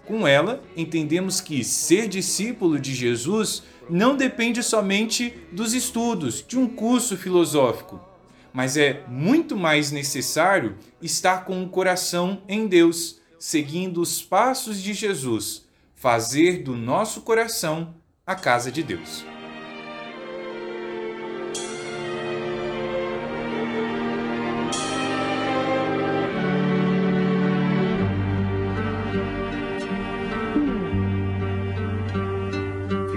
Com 0.06 0.26
ela, 0.26 0.64
entendemos 0.76 1.42
que 1.42 1.64
ser 1.64 2.08
discípulo 2.08 2.80
de 2.80 2.94
Jesus 2.94 3.64
não 3.90 4.16
depende 4.16 4.62
somente 4.64 5.34
dos 5.52 5.74
estudos, 5.74 6.44
de 6.46 6.58
um 6.58 6.68
curso 6.68 7.16
filosófico, 7.18 8.00
mas 8.54 8.76
é 8.76 9.04
muito 9.08 9.56
mais 9.56 9.92
necessário 9.92 10.76
estar 11.02 11.46
com 11.46 11.64
o 11.64 11.70
coração 11.70 12.42
em 12.48 12.68
Deus, 12.68 13.20
seguindo 13.40 14.02
os 14.02 14.22
passos 14.22 14.82
de 14.82 14.94
Jesus, 14.94 15.66
fazer 15.96 16.64
do 16.64 16.76
nosso 16.76 17.22
coração 17.22 17.94
a 18.26 18.36
casa 18.36 18.72
de 18.72 18.84
Deus. 18.84 19.37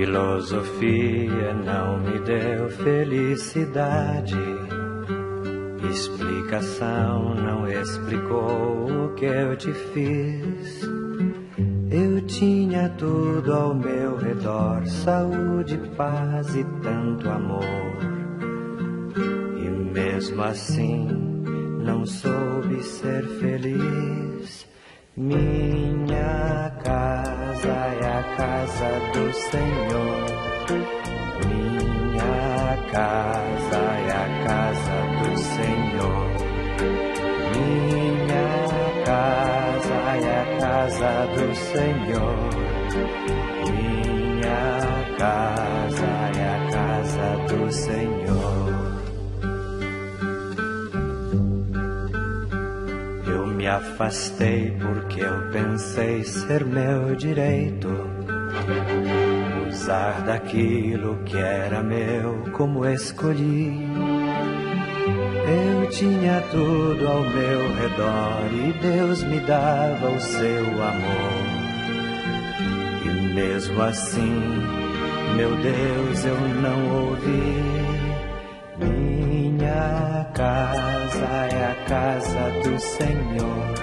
Filosofia 0.01 1.53
não 1.53 1.99
me 1.99 2.19
deu 2.21 2.71
felicidade. 2.71 4.35
Explicação 5.91 7.35
não 7.35 7.69
explicou 7.69 9.05
o 9.05 9.15
que 9.15 9.27
eu 9.27 9.55
te 9.59 9.71
fiz. 9.75 10.89
Eu 11.91 12.23
tinha 12.23 12.89
tudo 12.97 13.53
ao 13.53 13.75
meu 13.75 14.17
redor: 14.17 14.87
saúde, 14.87 15.77
paz 15.99 16.55
e 16.57 16.65
tanto 16.83 17.29
amor. 17.29 17.99
E 19.59 19.69
mesmo 19.69 20.43
assim 20.43 21.09
não 21.85 22.07
soube 22.07 22.83
ser 22.83 23.27
feliz. 23.39 24.67
Minha 25.15 26.71
casa 26.83 27.30
é 27.69 28.07
a 28.07 28.23
casa 28.37 28.91
do 29.13 29.33
Senhor. 29.33 30.27
Minha 31.47 32.77
casa 32.91 33.77
é 33.77 34.13
a 34.13 34.29
casa 34.47 34.99
do 35.21 35.31
Senhor. 35.39 36.29
Minha 37.57 38.49
casa 39.05 39.99
é 40.17 40.35
a 40.41 40.45
casa 40.61 41.13
do 41.35 41.55
Senhor. 41.55 43.50
Afastei 53.71 54.77
porque 54.81 55.21
eu 55.21 55.51
pensei 55.51 56.25
ser 56.25 56.65
meu 56.65 57.15
direito 57.17 57.89
usar 59.69 60.23
daquilo 60.23 61.17
que 61.25 61.37
era 61.39 61.83
meu 61.83 62.45
como 62.53 62.85
escolhi. 62.85 63.89
Eu 65.47 65.89
tinha 65.91 66.41
tudo 66.51 67.09
ao 67.09 67.21
meu 67.21 67.75
redor 67.75 68.51
e 68.53 68.73
Deus 68.81 69.23
me 69.25 69.41
dava 69.41 70.11
o 70.11 70.21
seu 70.21 70.65
amor. 70.83 71.61
E 73.05 73.35
mesmo 73.35 73.83
assim, 73.83 74.43
meu 75.37 75.57
Deus, 75.57 76.25
eu 76.25 76.39
não 76.63 77.07
ouvi. 77.07 77.90
Casa 81.91 82.51
do 82.63 82.79
Senhor. 82.79 83.75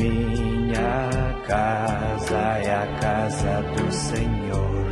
Minha 0.00 1.34
casa 1.46 2.38
é 2.64 2.72
a 2.72 2.86
casa 2.98 3.62
do 3.76 3.92
Senhor. 3.92 4.86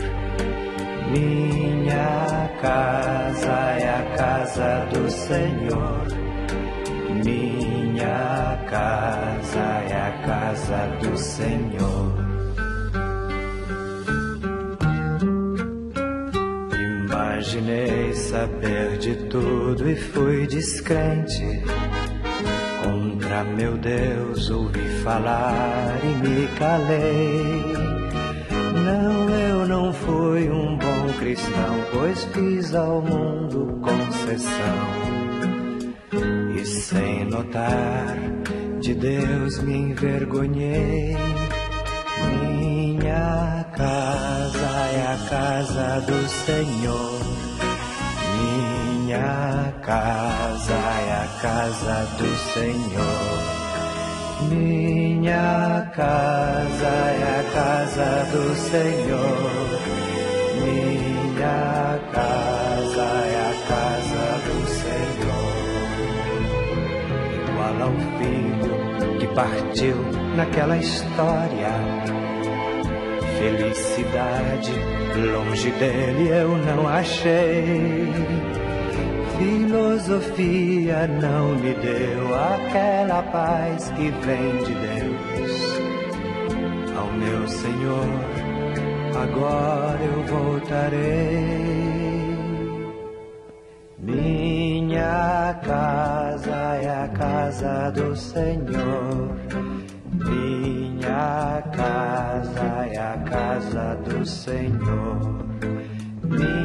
Minha 1.11 2.51
casa 2.61 3.57
é 3.81 3.89
a 3.89 4.17
casa 4.19 4.87
do 4.93 5.11
Senhor. 5.11 6.07
Minha 7.25 8.59
casa 8.69 9.65
é 9.89 9.97
a 9.97 10.13
casa 10.27 10.87
do 11.01 11.17
Senhor. 11.17 12.25
Imaginei 16.79 18.13
saber 18.13 18.99
de 18.99 19.15
tudo 19.31 19.89
e 19.89 19.97
fui 19.97 20.47
descrente. 20.47 21.84
Contra 22.85 23.43
meu 23.45 23.79
Deus 23.79 24.51
ouvi 24.51 24.87
falar 25.03 25.99
e 26.03 26.29
me 26.29 26.47
calei. 26.59 27.73
Não, 28.85 29.31
eu 29.31 29.67
não 29.67 29.91
fui 29.91 30.51
um 30.51 30.77
bom 30.77 31.13
cristão, 31.19 31.85
pois 31.95 32.25
fiz 32.25 32.75
ao 32.75 33.01
mundo 33.01 33.81
concessão. 33.81 35.15
E 36.55 36.67
sem 36.67 37.25
notar, 37.25 38.19
de 38.81 38.95
Deus 38.95 39.63
me 39.63 39.77
envergonhei. 39.79 41.17
Minha 42.43 43.65
casa 43.75 44.69
é 44.93 45.07
a 45.07 45.29
casa 45.31 46.01
do 46.03 46.29
Senhor. 46.29 47.44
Minha 49.05 49.71
casa 49.83 50.73
é 50.73 51.13
a 51.13 51.29
casa 51.43 52.09
do 52.17 52.37
Senhor. 52.55 53.37
Minha 54.49 55.93
casa 55.95 56.87
é 56.89 57.23
a 57.39 57.45
casa 57.53 58.25
do 58.33 58.55
Senhor. 58.57 59.79
Minha 60.65 62.01
casa 62.15 63.05
é 63.05 63.37
a 63.45 63.53
casa 63.69 64.25
do 64.47 64.57
Senhor. 64.81 65.53
Igual 67.45 67.77
ao 67.83 67.95
filho 68.17 68.75
que 69.19 69.27
partiu 69.35 69.99
naquela 70.35 70.79
história. 70.79 71.73
Felicidade 73.39 74.73
longe 75.15 75.71
dele 75.73 76.31
eu 76.31 76.57
não 76.57 76.89
achei. 76.89 78.64
Filosofia 79.39 81.09
não 81.09 81.57
me 81.57 81.75
deu 81.75 82.35
aquela 82.35 83.23
paz 83.33 83.91
que 83.91 84.11
vem 84.25 84.59
de 84.65 84.75
Deus. 84.75 85.55
Ao 86.97 87.13
meu 87.13 87.49
Senhor, 87.49 88.07
agora 89.21 90.01
eu 90.03 90.23
voltarei. 90.27 91.75
Minha 93.99 95.59
casa 95.65 96.79
é 96.83 97.05
a 97.05 97.09
casa 97.09 97.91
do 97.91 98.15
Senhor. 98.15 99.35
Minha 100.13 101.63
casa 101.73 102.87
é 102.93 102.99
a 102.99 103.19
casa 103.29 103.97
do 104.05 104.25
Senhor. 104.25 105.45
Minha 106.23 106.64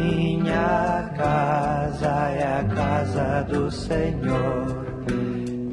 a 2.59 2.63
casa 2.65 3.41
do 3.43 3.71
Senhor. 3.71 4.85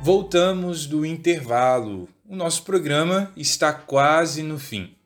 Voltamos 0.00 0.86
do 0.86 1.04
intervalo. 1.04 2.08
O 2.26 2.34
nosso 2.34 2.62
programa 2.62 3.30
está 3.36 3.70
quase 3.74 4.42
no 4.42 4.58
fim. 4.58 4.97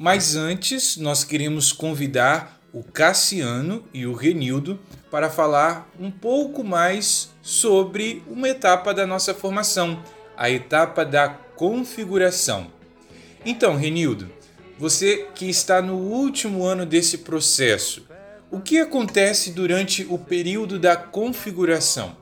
Mas 0.00 0.36
antes, 0.36 0.96
nós 0.96 1.24
queremos 1.24 1.72
convidar 1.72 2.60
o 2.72 2.84
Cassiano 2.84 3.84
e 3.92 4.06
o 4.06 4.12
Renildo 4.12 4.78
para 5.10 5.28
falar 5.28 5.90
um 5.98 6.08
pouco 6.08 6.62
mais 6.62 7.30
sobre 7.42 8.22
uma 8.28 8.48
etapa 8.48 8.94
da 8.94 9.04
nossa 9.04 9.34
formação, 9.34 10.00
a 10.36 10.48
etapa 10.48 11.04
da 11.04 11.28
configuração. 11.28 12.68
Então, 13.44 13.74
Renildo, 13.74 14.30
você 14.78 15.26
que 15.34 15.50
está 15.50 15.82
no 15.82 15.96
último 15.96 16.64
ano 16.64 16.86
desse 16.86 17.18
processo, 17.18 18.06
o 18.52 18.60
que 18.60 18.78
acontece 18.78 19.50
durante 19.50 20.06
o 20.08 20.16
período 20.16 20.78
da 20.78 20.96
configuração? 20.96 22.16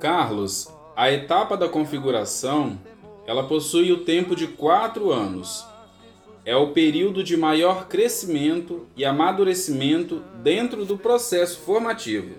Carlos, 0.00 0.68
a 0.96 1.12
etapa 1.12 1.58
da 1.58 1.68
configuração, 1.68 2.80
ela 3.26 3.46
possui 3.46 3.92
o 3.92 4.02
tempo 4.02 4.34
de 4.34 4.46
quatro 4.46 5.12
anos. 5.12 5.73
É 6.44 6.54
o 6.54 6.72
período 6.72 7.24
de 7.24 7.36
maior 7.36 7.88
crescimento 7.88 8.86
e 8.94 9.04
amadurecimento 9.04 10.22
dentro 10.42 10.84
do 10.84 10.98
processo 10.98 11.60
formativo. 11.60 12.34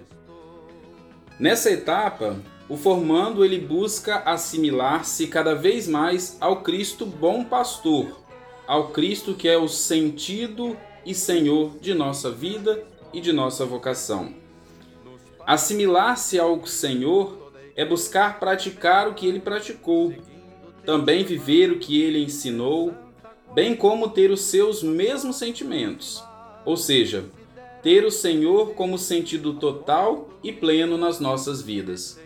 Nessa 1.40 1.72
etapa, 1.72 2.40
o 2.70 2.78
formando 2.78 3.44
ele 3.44 3.60
busca 3.60 4.18
assimilar-se 4.20 5.28
cada 5.28 5.56
vez 5.56 5.88
mais 5.88 6.38
ao 6.40 6.62
Cristo 6.62 7.06
bom 7.06 7.44
pastor, 7.44 8.22
ao 8.68 8.90
Cristo 8.90 9.34
que 9.34 9.48
é 9.48 9.58
o 9.58 9.68
sentido 9.68 10.78
e 11.06 11.14
Senhor 11.14 11.78
de 11.80 11.94
nossa 11.94 12.32
vida 12.32 12.84
e 13.12 13.20
de 13.20 13.34
nossa 13.34 13.66
vocação. 13.66 14.34
Assimilar-se 15.46 16.40
ao 16.40 16.66
Senhor 16.66 17.52
é 17.76 17.84
buscar 17.84 18.40
praticar 18.40 19.08
o 19.08 19.14
que 19.14 19.28
ele 19.28 19.40
praticou, 19.40 20.14
também 20.86 21.24
viver 21.24 21.72
o 21.72 21.80
que 21.80 22.02
ele 22.02 22.24
ensinou, 22.24 22.94
bem 23.56 23.74
como 23.74 24.10
ter 24.10 24.32
os 24.32 24.42
seus 24.42 24.84
mesmos 24.84 25.38
sentimentos, 25.38 26.22
ou 26.66 26.76
seja, 26.76 27.24
ter 27.82 28.04
o 28.04 28.12
Senhor 28.12 28.74
como 28.74 28.98
sentido 28.98 29.54
total 29.54 30.28
e 30.44 30.52
pleno 30.52 30.98
nas 30.98 31.22
nossas 31.22 31.62
vidas. 31.62 32.20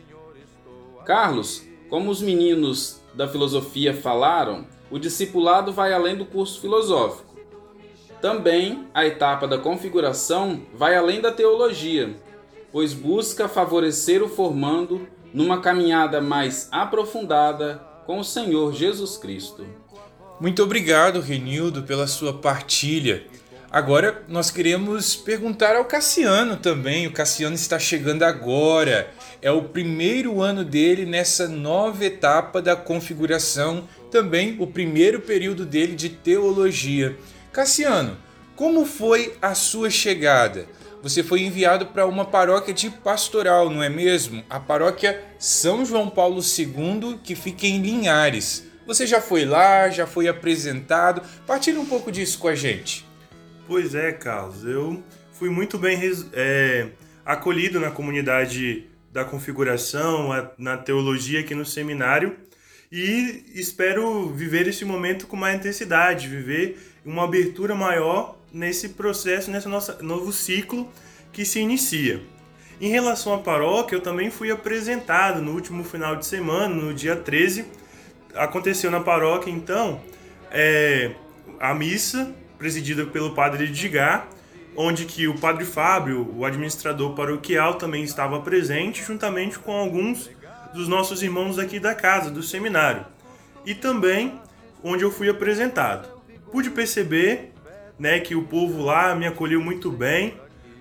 Carlos, 1.06 1.64
como 1.88 2.10
os 2.10 2.20
meninos 2.20 3.00
da 3.14 3.28
filosofia 3.28 3.94
falaram, 3.94 4.66
o 4.90 4.98
discipulado 4.98 5.72
vai 5.72 5.94
além 5.94 6.16
do 6.16 6.26
curso 6.26 6.60
filosófico. 6.60 7.38
Também 8.20 8.88
a 8.92 9.06
etapa 9.06 9.48
da 9.48 9.60
configuração 9.60 10.62
vai 10.74 10.96
além 10.96 11.22
da 11.22 11.32
teologia, 11.32 12.16
pois 12.72 12.92
busca 12.92 13.48
favorecer 13.48 14.24
o 14.24 14.28
formando 14.28 15.08
numa 15.32 15.62
caminhada 15.62 16.20
mais 16.22 16.68
aprofundada 16.72 17.76
com 18.08 18.18
o 18.18 18.24
Senhor 18.24 18.74
Jesus 18.74 19.16
Cristo. 19.16 19.64
Muito 20.40 20.64
obrigado, 20.64 21.20
Renildo, 21.20 21.84
pela 21.84 22.08
sua 22.08 22.34
partilha. 22.34 23.24
Agora 23.70 24.24
nós 24.28 24.50
queremos 24.50 25.16
perguntar 25.16 25.76
ao 25.76 25.84
Cassiano 25.84 26.56
também. 26.56 27.06
O 27.06 27.12
Cassiano 27.12 27.56
está 27.56 27.78
chegando 27.78 28.24
agora. 28.24 29.12
É 29.42 29.52
o 29.52 29.64
primeiro 29.64 30.42
ano 30.42 30.64
dele 30.64 31.06
nessa 31.06 31.48
nova 31.48 32.06
etapa 32.06 32.62
da 32.62 32.76
configuração, 32.76 33.88
também 34.10 34.56
o 34.60 34.66
primeiro 34.66 35.20
período 35.20 35.66
dele 35.66 35.94
de 35.94 36.08
teologia. 36.08 37.18
Cassiano, 37.52 38.18
como 38.56 38.86
foi 38.86 39.36
a 39.42 39.54
sua 39.54 39.90
chegada? 39.90 40.68
você 41.02 41.24
foi 41.24 41.42
enviado 41.42 41.88
para 41.88 42.06
uma 42.06 42.26
paróquia 42.26 42.74
de 42.74 42.90
pastoral, 42.90 43.70
não 43.70 43.82
é 43.82 43.90
mesmo? 43.90 44.44
A 44.50 44.60
paróquia 44.60 45.24
São 45.38 45.86
João 45.86 46.10
Paulo 46.10 46.42
II, 46.42 47.20
que 47.24 47.36
fica 47.36 47.66
em 47.66 47.82
Linhares. 47.82 48.69
Você 48.90 49.06
já 49.06 49.22
foi 49.22 49.46
lá, 49.46 49.88
já 49.92 50.08
foi 50.08 50.28
apresentado. 50.28 51.22
Partilhe 51.46 51.78
um 51.78 51.86
pouco 51.86 52.12
disso 52.12 52.40
com 52.40 52.48
a 52.48 52.56
gente. 52.56 53.06
Pois 53.68 53.94
é, 53.94 54.12
Carlos. 54.12 54.66
Eu 54.66 55.04
fui 55.32 55.48
muito 55.48 55.78
bem 55.78 56.00
é, 56.34 56.88
acolhido 57.24 57.80
na 57.80 57.92
comunidade 57.92 58.88
da 59.14 59.24
configuração, 59.24 60.30
na 60.58 60.76
teologia 60.76 61.42
aqui 61.42 61.54
no 61.54 61.68
seminário 61.68 62.36
e 62.92 63.46
espero 63.54 64.28
viver 64.30 64.68
esse 64.68 64.84
momento 64.84 65.28
com 65.28 65.36
mais 65.36 65.60
intensidade, 65.60 66.28
viver 66.28 66.80
uma 67.06 67.26
abertura 67.26 67.76
maior 67.76 68.40
nesse 68.52 68.90
processo, 68.90 69.52
nesse 69.52 69.68
nosso 69.68 70.04
novo 70.04 70.34
ciclo 70.34 70.92
que 71.32 71.46
se 71.46 71.60
inicia. 71.60 72.24
Em 72.82 72.90
relação 72.90 73.36
à 73.36 73.38
paróquia, 73.38 73.96
eu 73.96 74.02
também 74.02 74.32
fui 74.32 74.50
apresentado 74.50 75.44
no 75.44 75.52
último 75.52 75.84
final 75.84 76.16
de 76.16 76.26
semana, 76.26 76.74
no 76.74 76.92
dia 76.92 77.16
13. 77.16 77.78
Aconteceu 78.36 78.92
na 78.92 79.00
paróquia, 79.00 79.52
então, 79.52 80.02
é, 80.52 81.12
a 81.60 81.74
missa, 81.74 82.34
presidida 82.58 83.06
pelo 83.06 83.34
padre 83.34 83.66
Edgar, 83.66 84.28
onde 84.76 85.06
que 85.06 85.28
o 85.28 85.38
padre 85.38 85.66
Fábio, 85.66 86.34
o 86.38 86.46
administrador 86.46 87.14
paroquial, 87.14 87.76
também 87.76 88.04
estava 88.04 88.40
presente, 88.42 89.04
juntamente 89.04 89.58
com 89.60 89.72
alguns 89.72 90.30
dos 90.74 90.88
nossos 90.88 91.24
irmãos 91.24 91.58
aqui 91.58 91.80
da 91.80 91.96
casa, 91.96 92.30
do 92.30 92.44
seminário. 92.44 93.06
E 93.66 93.74
também 93.74 94.40
onde 94.84 95.04
eu 95.04 95.12
fui 95.12 95.30
apresentado. 95.30 96.08
Pude 96.52 96.70
perceber 96.70 97.52
né, 97.98 98.20
que 98.20 98.36
o 98.36 98.44
povo 98.44 98.84
lá 98.84 99.14
me 99.16 99.28
acolheu 99.28 99.62
muito 99.62 99.92
bem. 99.92 100.36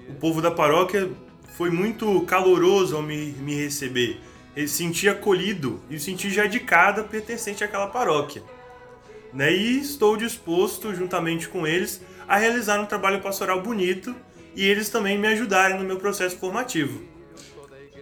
O 0.09 0.15
povo 0.15 0.41
da 0.41 0.51
paróquia 0.51 1.11
foi 1.57 1.71
muito 1.71 2.21
caloroso 2.23 2.97
ao 2.97 3.03
me, 3.03 3.33
me 3.33 3.55
receber. 3.55 4.21
Eu 4.59 4.67
senti 4.67 5.09
acolhido 5.09 5.81
e 5.89 6.01
senti 6.01 6.29
já 6.29 6.45
de 6.47 6.59
cada 6.59 7.05
pertencente 7.05 7.63
àquela 7.63 7.87
paróquia. 7.87 8.43
Né? 9.33 9.53
E 9.53 9.79
estou 9.79 10.17
disposto, 10.17 10.93
juntamente 10.93 11.49
com 11.49 11.65
eles, 11.65 12.03
a 12.27 12.37
realizar 12.37 12.81
um 12.81 12.85
trabalho 12.85 13.21
pastoral 13.21 13.63
bonito 13.63 14.17
e 14.57 14.67
eles 14.67 14.91
também 14.91 15.17
me 15.17 15.29
ajudarem 15.29 15.79
no 15.79 15.85
meu 15.85 15.99
processo 15.99 16.37
formativo. 16.39 17.01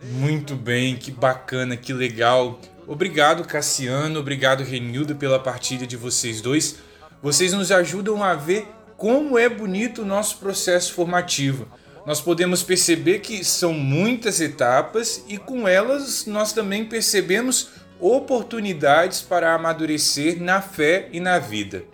Muito 0.03 0.57
bem, 0.57 0.97
que 0.97 1.11
bacana, 1.11 1.77
que 1.77 1.93
legal. 1.93 2.59
Obrigado, 2.87 3.47
Cassiano, 3.47 4.19
obrigado, 4.19 4.65
Renildo, 4.65 5.15
pela 5.15 5.39
partilha 5.39 5.87
de 5.87 5.99
vocês 5.99 6.41
dois. 6.41 6.79
Vocês 7.23 7.53
nos 7.53 7.71
ajudam 7.71 8.25
a 8.25 8.33
ver 8.33 8.67
como 8.97 9.39
é 9.39 9.47
bonito 9.47 10.01
o 10.01 10.07
nosso 10.07 10.39
processo 10.39 10.95
formativo. 10.95 11.69
Nós 12.07 12.21
podemos 12.21 12.63
perceber 12.63 13.19
que 13.19 13.45
são 13.45 13.73
muitas 13.73 14.41
etapas 14.41 15.25
e 15.27 15.37
com 15.37 15.67
elas 15.67 16.25
nós 16.25 16.53
também 16.53 16.85
percebemos 16.85 17.71
oportunidades 17.99 19.21
para 19.21 19.53
amadurecer 19.53 20.41
na 20.41 20.63
fé 20.63 21.09
e 21.11 21.19
na 21.19 21.41
vida. 21.41 21.85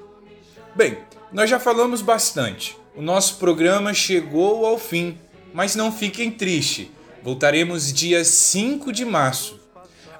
Bem, 0.77 0.99
nós 1.33 1.49
já 1.49 1.59
falamos 1.59 2.03
bastante. 2.03 2.77
O 2.95 3.01
nosso 3.01 3.37
programa 3.37 3.95
chegou 3.95 4.67
ao 4.67 4.79
fim, 4.79 5.17
mas 5.55 5.75
não 5.75 5.91
fiquem 5.91 6.31
tristes. 6.31 6.89
Voltaremos 7.23 7.91
dia 7.91 8.23
5 8.23 8.93
de 8.93 9.07
março. 9.07 9.59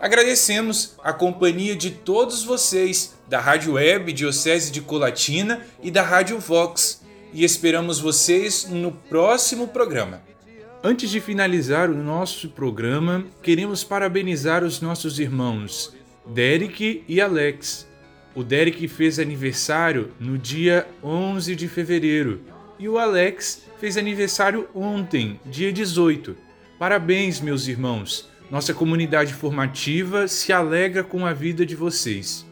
Agradecemos 0.01 0.95
a 1.05 1.13
companhia 1.13 1.77
de 1.77 1.91
todos 1.91 2.43
vocês 2.43 3.13
da 3.29 3.39
Rádio 3.39 3.75
Web 3.75 4.15
Diocese 4.15 4.73
de 4.73 4.81
Colatina 4.81 5.61
e 5.83 5.91
da 5.91 6.03
Rádio 6.03 6.39
Vox 6.39 7.02
e 7.33 7.45
esperamos 7.45 7.99
vocês 7.99 8.69
no 8.69 8.93
próximo 8.93 9.69
programa. 9.69 10.23
Antes 10.85 11.11
de 11.11 11.21
finalizar 11.21 11.91
o 11.91 11.97
nosso 11.97 12.49
programa, 12.49 13.25
queremos 13.43 13.85
parabenizar 13.85 14.65
os 14.65 14.81
nossos 14.81 15.19
irmãos 15.19 15.95
Derek 16.27 17.05
e 17.09 17.21
Alex. 17.21 17.89
O 18.35 18.43
Derek 18.43 18.89
fez 18.89 19.19
aniversário 19.19 20.11
no 20.19 20.37
dia 20.37 20.87
11 21.03 21.55
de 21.55 21.69
fevereiro 21.69 22.41
e 22.79 22.89
o 22.89 22.99
Alex 22.99 23.63
fez 23.79 23.97
aniversário 23.97 24.69
ontem, 24.75 25.39
dia 25.47 25.73
18. 25.73 26.37
Parabéns, 26.79 27.41
meus 27.41 27.69
irmãos! 27.69 28.29
Nossa 28.51 28.75
comunidade 28.75 29.33
formativa 29.33 30.29
se 30.29 30.53
alegra 30.53 31.03
com 31.03 31.25
a 31.25 31.33
vida 31.33 31.65
de 31.65 31.75
vocês. 31.75 32.45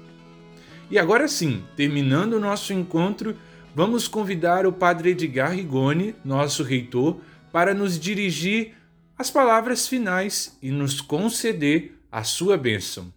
E 0.90 0.98
agora 0.98 1.28
sim, 1.28 1.62
terminando 1.76 2.34
o 2.34 2.40
nosso 2.40 2.72
encontro, 2.72 3.36
vamos 3.74 4.08
convidar 4.08 4.66
o 4.66 4.72
Padre 4.72 5.10
Edgar 5.10 5.52
Rigoni, 5.52 6.14
nosso 6.24 6.62
reitor, 6.62 7.16
para 7.52 7.74
nos 7.74 7.98
dirigir 7.98 8.74
as 9.16 9.30
palavras 9.30 9.86
finais 9.86 10.56
e 10.62 10.70
nos 10.70 11.00
conceder 11.00 11.92
a 12.10 12.24
sua 12.24 12.56
bênção. 12.56 13.12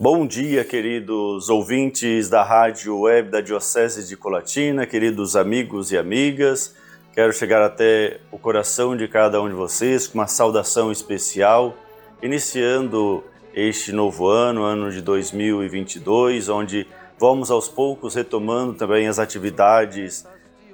Bom 0.00 0.26
dia, 0.26 0.64
queridos 0.64 1.48
ouvintes 1.48 2.28
da 2.28 2.42
Rádio 2.44 3.00
Web 3.00 3.30
da 3.30 3.40
Diocese 3.40 4.06
de 4.06 4.16
Colatina, 4.16 4.86
queridos 4.86 5.34
amigos 5.34 5.90
e 5.90 5.98
amigas. 5.98 6.74
Quero 7.12 7.32
chegar 7.32 7.62
até 7.62 8.20
o 8.30 8.38
coração 8.38 8.96
de 8.96 9.08
cada 9.08 9.42
um 9.42 9.48
de 9.48 9.54
vocês 9.54 10.06
com 10.06 10.18
uma 10.18 10.28
saudação 10.28 10.92
especial, 10.92 11.76
iniciando 12.22 13.24
este 13.52 13.90
novo 13.90 14.28
ano, 14.28 14.62
ano 14.62 14.92
de 14.92 15.02
2022, 15.02 16.48
onde 16.48 16.86
vamos 17.18 17.50
aos 17.50 17.68
poucos 17.68 18.14
retomando 18.14 18.74
também 18.74 19.08
as 19.08 19.18
atividades 19.18 20.24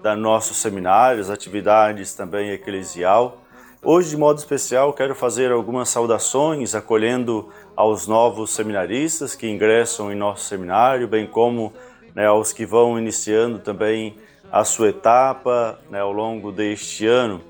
da 0.03 0.15
nosso 0.15 0.53
seminário, 0.53 1.21
as 1.21 1.31
atividades 1.31 2.13
também 2.13 2.51
eclesial. 2.51 3.39
Hoje, 3.83 4.11
de 4.11 4.17
modo 4.17 4.39
especial, 4.39 4.93
quero 4.93 5.15
fazer 5.15 5.51
algumas 5.51 5.89
saudações 5.89 6.75
acolhendo 6.75 7.49
aos 7.75 8.07
novos 8.07 8.51
seminaristas 8.51 9.35
que 9.35 9.49
ingressam 9.49 10.13
em 10.13 10.15
nosso 10.15 10.45
seminário, 10.45 11.09
bem 11.09 11.27
como 11.27 11.73
né, 12.15 12.27
aos 12.27 12.53
que 12.53 12.67
vão 12.67 12.99
iniciando 12.99 13.59
também 13.59 14.17
a 14.53 14.65
sua 14.65 14.91
etapa 14.91 15.79
né, 15.91 16.01
ao 16.01 16.13
longo 16.13 16.53
deste 16.53 17.07
ano. 17.07 17.41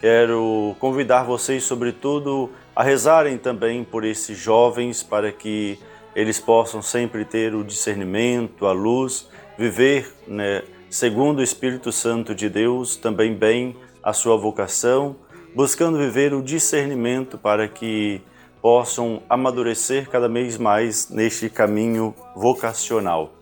Quero 0.00 0.74
convidar 0.80 1.22
vocês, 1.22 1.62
sobretudo, 1.62 2.50
a 2.74 2.82
rezarem 2.82 3.38
também 3.38 3.84
por 3.84 4.04
esses 4.04 4.36
jovens 4.36 5.02
para 5.02 5.30
que 5.30 5.78
eles 6.14 6.38
possam 6.38 6.82
sempre 6.82 7.24
ter 7.24 7.54
o 7.54 7.64
discernimento, 7.64 8.66
a 8.66 8.72
luz, 8.72 9.28
viver 9.56 10.12
né, 10.26 10.62
segundo 10.90 11.38
o 11.38 11.42
Espírito 11.42 11.90
Santo 11.90 12.34
de 12.34 12.48
Deus 12.48 12.96
também 12.96 13.34
bem 13.34 13.76
a 14.02 14.12
sua 14.12 14.36
vocação, 14.36 15.16
buscando 15.54 15.98
viver 15.98 16.34
o 16.34 16.42
discernimento 16.42 17.38
para 17.38 17.68
que 17.68 18.20
possam 18.60 19.22
amadurecer 19.28 20.08
cada 20.08 20.28
vez 20.28 20.58
mais 20.58 21.08
neste 21.08 21.48
caminho 21.48 22.14
vocacional. 22.36 23.32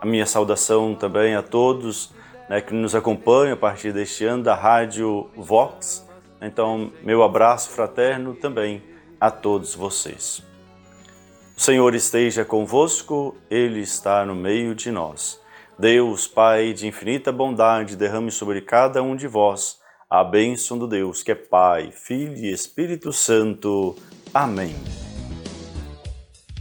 A 0.00 0.06
minha 0.06 0.26
saudação 0.26 0.94
também 0.94 1.34
a 1.34 1.42
todos 1.42 2.12
né, 2.48 2.60
que 2.60 2.74
nos 2.74 2.94
acompanham 2.94 3.54
a 3.54 3.56
partir 3.56 3.92
deste 3.92 4.24
ano 4.24 4.42
da 4.42 4.54
Rádio 4.54 5.28
Vox. 5.36 6.06
Então, 6.40 6.92
meu 7.02 7.22
abraço 7.22 7.70
fraterno 7.70 8.34
também 8.34 8.82
a 9.20 9.30
todos 9.30 9.74
vocês. 9.74 10.49
Senhor 11.60 11.94
esteja 11.94 12.42
convosco, 12.42 13.36
Ele 13.50 13.80
está 13.80 14.24
no 14.24 14.34
meio 14.34 14.74
de 14.74 14.90
nós. 14.90 15.38
Deus, 15.78 16.26
Pai 16.26 16.72
de 16.72 16.86
infinita 16.86 17.30
bondade, 17.30 17.96
derrame 17.96 18.30
sobre 18.30 18.62
cada 18.62 19.02
um 19.02 19.14
de 19.14 19.26
vós 19.26 19.76
a 20.08 20.24
bênção 20.24 20.78
do 20.78 20.86
Deus 20.86 21.22
que 21.22 21.32
é 21.32 21.34
Pai, 21.34 21.92
Filho 21.92 22.34
e 22.34 22.50
Espírito 22.50 23.12
Santo. 23.12 23.94
Amém. 24.32 24.74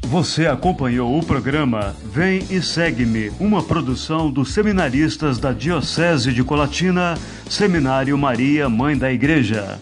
Você 0.03 0.47
acompanhou 0.47 1.17
o 1.17 1.25
programa 1.25 1.95
Vem 2.03 2.39
e 2.49 2.61
Segue-me, 2.61 3.29
uma 3.39 3.63
produção 3.63 4.29
dos 4.29 4.53
seminaristas 4.53 5.39
da 5.39 5.53
Diocese 5.53 6.33
de 6.33 6.43
Colatina, 6.43 7.17
Seminário 7.49 8.17
Maria, 8.17 8.67
Mãe 8.67 8.97
da 8.97 9.09
Igreja. 9.09 9.79